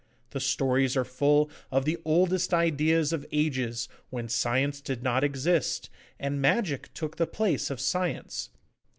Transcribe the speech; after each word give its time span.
The 0.31 0.39
stories 0.39 0.97
are 0.97 1.05
full 1.05 1.51
of 1.69 1.85
the 1.85 1.99
oldest 2.05 2.55
ideas 2.55 3.13
of 3.13 3.23
ages 3.31 3.87
when 4.09 4.29
science 4.29 4.81
did 4.81 5.03
not 5.03 5.23
exist, 5.23 5.91
and 6.19 6.41
magic 6.41 6.91
took 6.95 7.17
the 7.17 7.27
place 7.27 7.69
of 7.69 7.79
science. 7.79 8.49